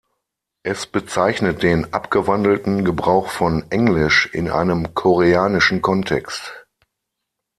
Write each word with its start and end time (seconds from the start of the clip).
Es 0.63 0.87
bezeichnet 0.87 1.61
den 1.61 1.93
abgewandelten 1.93 2.83
Gebrauch 2.83 3.27
von 3.27 3.69
Englisch 3.69 4.25
in 4.33 4.49
einem 4.49 4.95
koreanischen 4.95 5.83
Kontext. 5.83 6.65